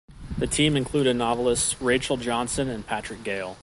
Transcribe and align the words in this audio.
The 0.39 0.47
team 0.47 0.75
included 0.75 1.09
the 1.09 1.13
novelists 1.13 1.79
Rachel 1.79 2.17
Johnson 2.17 2.69
and 2.69 2.83
Patrick 2.83 3.23
Gale. 3.23 3.55